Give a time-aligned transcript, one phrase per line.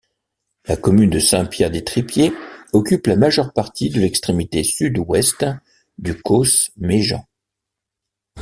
[0.65, 2.33] La commune de Saint-Pierre-des-Tripiers
[2.73, 5.45] occupe la majeure partie de l'extrémité sud-ouest
[5.99, 7.27] du causse Méjean.